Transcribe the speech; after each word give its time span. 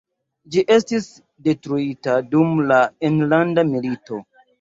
Ĝi 0.53 0.61
estis 0.75 1.03
detruita 1.47 2.15
dum 2.31 2.57
la 2.71 2.79
Enlanda 3.11 3.67
Milito. 3.75 4.19